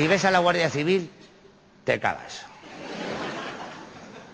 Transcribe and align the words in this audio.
Si 0.00 0.08
ves 0.08 0.24
a 0.24 0.30
la 0.30 0.38
Guardia 0.38 0.70
Civil, 0.70 1.10
te 1.84 2.00
cagas. 2.00 2.46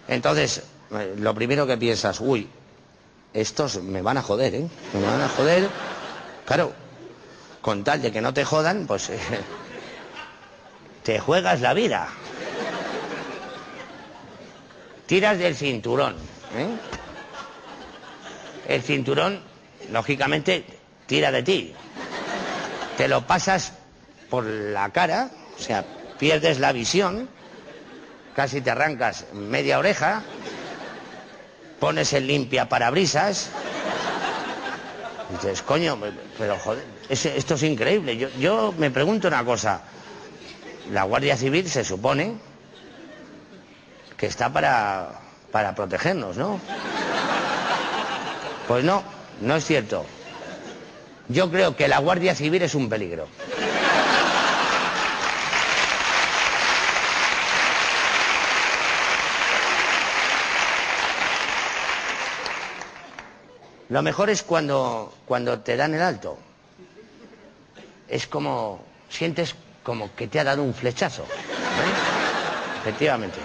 Entonces, 0.06 0.62
eh, 0.92 1.16
lo 1.18 1.34
primero 1.34 1.66
que 1.66 1.76
piensas, 1.76 2.20
uy, 2.20 2.48
estos 3.34 3.82
me 3.82 4.00
van 4.00 4.16
a 4.16 4.22
joder, 4.22 4.54
¿eh? 4.54 4.68
Me 4.94 5.02
van 5.04 5.20
a 5.20 5.28
joder. 5.28 5.68
Claro, 6.44 6.72
con 7.62 7.82
tal 7.82 8.00
de 8.00 8.12
que 8.12 8.20
no 8.20 8.32
te 8.32 8.44
jodan, 8.44 8.86
pues 8.86 9.10
eh, 9.10 9.18
te 11.02 11.18
juegas 11.18 11.60
la 11.60 11.74
vida. 11.74 12.10
Tiras 15.06 15.36
del 15.36 15.56
cinturón. 15.56 16.14
¿eh? 16.54 16.68
El 18.68 18.82
cinturón, 18.82 19.40
lógicamente, 19.90 20.64
tira 21.06 21.32
de 21.32 21.42
ti. 21.42 21.74
Te 22.96 23.08
lo 23.08 23.26
pasas 23.26 23.72
por 24.30 24.44
la 24.44 24.90
cara, 24.90 25.28
o 25.58 25.62
sea, 25.62 25.84
pierdes 26.18 26.58
la 26.58 26.72
visión, 26.72 27.28
casi 28.34 28.60
te 28.60 28.70
arrancas 28.70 29.26
media 29.32 29.78
oreja, 29.78 30.22
pones 31.80 32.12
el 32.12 32.26
limpia 32.26 32.68
parabrisas. 32.68 33.50
Y 35.30 35.34
dices, 35.34 35.62
coño, 35.62 35.98
pero 36.38 36.56
joder, 36.58 36.84
esto 37.08 37.54
es 37.54 37.62
increíble. 37.62 38.16
Yo, 38.16 38.28
yo 38.38 38.74
me 38.78 38.90
pregunto 38.90 39.28
una 39.28 39.44
cosa. 39.44 39.80
La 40.92 41.02
Guardia 41.02 41.36
Civil 41.36 41.68
se 41.68 41.84
supone 41.84 42.34
que 44.16 44.26
está 44.26 44.52
para, 44.52 45.20
para 45.50 45.74
protegernos, 45.74 46.36
¿no? 46.36 46.60
Pues 48.68 48.84
no, 48.84 49.02
no 49.40 49.56
es 49.56 49.64
cierto. 49.64 50.04
Yo 51.28 51.50
creo 51.50 51.74
que 51.76 51.88
la 51.88 51.98
Guardia 51.98 52.34
Civil 52.34 52.62
es 52.62 52.74
un 52.74 52.88
peligro. 52.88 53.26
Lo 63.88 64.02
mejor 64.02 64.30
es 64.30 64.42
cuando, 64.42 65.14
cuando 65.26 65.60
te 65.60 65.76
dan 65.76 65.94
el 65.94 66.02
alto. 66.02 66.36
Es 68.08 68.26
como, 68.26 68.80
sientes 69.08 69.54
como 69.82 70.14
que 70.14 70.26
te 70.26 70.40
ha 70.40 70.44
dado 70.44 70.62
un 70.62 70.74
flechazo. 70.74 71.22
¿eh? 71.22 72.80
Efectivamente, 72.80 73.38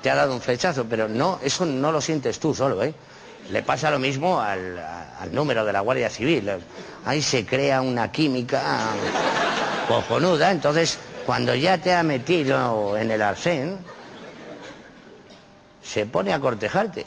te, 0.00 0.10
ha 0.10 0.14
dado 0.14 0.32
un 0.32 0.40
flechazo, 0.40 0.84
pero 0.88 1.08
no, 1.08 1.40
eso 1.42 1.66
no 1.66 1.92
lo 1.92 2.00
sientes 2.00 2.38
tú 2.38 2.54
solo, 2.54 2.82
¿eh? 2.82 2.94
Le 3.50 3.62
pasa 3.62 3.90
lo 3.90 3.98
mismo 3.98 4.40
al, 4.40 4.78
al 4.78 5.34
número 5.34 5.64
de 5.64 5.72
la 5.72 5.80
Guardia 5.80 6.10
Civil. 6.10 6.50
Ahí 7.04 7.22
se 7.22 7.44
crea 7.44 7.80
una 7.80 8.12
química 8.12 8.90
cojonuda, 9.88 10.52
entonces 10.52 10.98
cuando 11.26 11.54
ya 11.54 11.78
te 11.78 11.94
ha 11.94 12.02
metido 12.02 12.96
en 12.96 13.10
el 13.10 13.22
arsén, 13.22 13.78
se 15.82 16.06
pone 16.06 16.32
a 16.32 16.38
cortejarte 16.38 17.04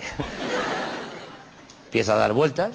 empieza 1.94 2.16
a 2.16 2.18
dar 2.18 2.34
vueltas, 2.34 2.72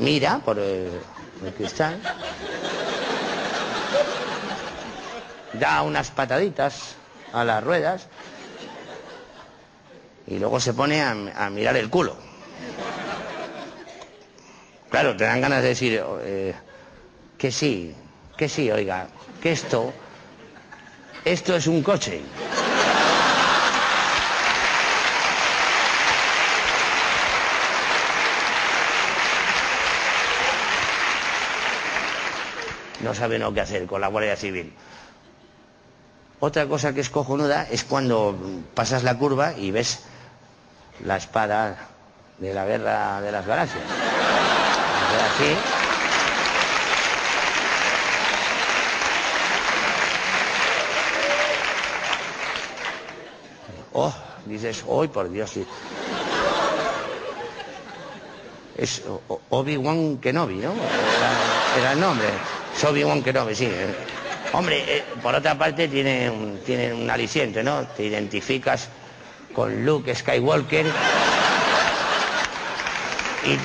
mira 0.00 0.40
por 0.44 0.58
el, 0.58 1.00
cristal, 1.56 2.00
da 5.52 5.82
unas 5.82 6.10
pataditas 6.10 6.96
a 7.32 7.44
las 7.44 7.62
ruedas 7.62 8.08
y 10.26 10.40
luego 10.40 10.58
se 10.58 10.74
pone 10.74 11.00
a, 11.02 11.50
mirar 11.50 11.76
el 11.76 11.88
culo. 11.88 12.16
Claro, 14.88 15.16
te 15.16 15.22
dan 15.22 15.40
ganas 15.40 15.62
de 15.62 15.68
decir 15.68 16.02
eh, 16.24 16.52
que 17.38 17.52
sí, 17.52 17.94
que 18.36 18.48
sí, 18.48 18.68
oiga, 18.72 19.06
que 19.40 19.52
esto, 19.52 19.92
esto 21.24 21.54
es 21.54 21.68
un 21.68 21.80
coche. 21.80 22.24
No 33.02 33.14
saben 33.14 33.42
lo 33.42 33.52
que 33.52 33.60
hacer 33.60 33.86
con 33.86 34.00
la 34.00 34.08
Guardia 34.08 34.36
Civil. 34.36 34.72
Otra 36.40 36.66
cosa 36.66 36.94
que 36.94 37.00
es 37.00 37.10
cojonuda 37.10 37.66
es 37.70 37.84
cuando 37.84 38.34
pasas 38.74 39.02
la 39.02 39.18
curva 39.18 39.52
y 39.56 39.70
ves 39.70 40.00
la 41.04 41.18
espada 41.18 41.76
de 42.38 42.54
la 42.54 42.64
guerra 42.64 43.20
de 43.20 43.30
las 43.30 43.46
galaxias. 43.46 43.84
Así. 45.34 45.54
Oh, 53.92 54.12
dices, 54.46 54.84
hoy 54.86 55.08
por 55.08 55.30
Dios. 55.30 55.52
Es 58.78 59.02
Obi-Wan 59.50 60.18
Kenobi, 60.18 60.54
¿no? 60.54 60.72
Era, 60.72 61.78
era 61.78 61.92
el 61.92 62.00
nombre. 62.00 62.28
Obi-Wan 62.88 63.22
Kenobi, 63.22 63.54
sí. 63.54 63.68
Hombre, 64.52 64.84
eh, 64.86 65.04
por 65.22 65.34
otra 65.34 65.56
parte 65.56 65.88
tiene 65.88 66.30
un, 66.30 66.58
tiene 66.64 66.92
un 66.92 67.08
aliciente, 67.08 67.62
¿no? 67.62 67.82
Te 67.96 68.04
identificas 68.04 68.88
con 69.54 69.84
Luke 69.84 70.14
Skywalker. 70.14 70.86
Y, 73.46 73.58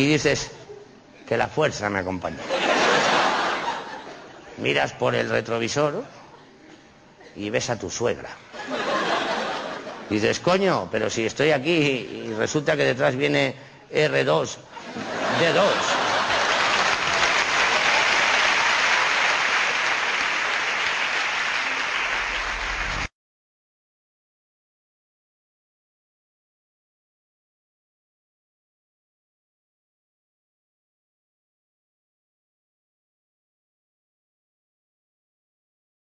y 0.00 0.06
dices 0.06 0.50
que 1.28 1.36
la 1.36 1.48
fuerza 1.48 1.90
me 1.90 2.00
acompaña. 2.00 2.38
Miras 4.58 4.92
por 4.92 5.14
el 5.14 5.28
retrovisor 5.28 6.04
y 7.36 7.50
ves 7.50 7.70
a 7.70 7.78
tu 7.78 7.90
suegra. 7.90 8.30
Y 10.10 10.14
dices, 10.14 10.40
coño, 10.40 10.88
pero 10.90 11.08
si 11.08 11.24
estoy 11.24 11.50
aquí 11.50 11.72
y 11.72 12.34
resulta 12.38 12.76
que 12.76 12.84
detrás 12.84 13.16
viene 13.16 13.54
R2, 13.92 14.56
D2. 15.40 16.03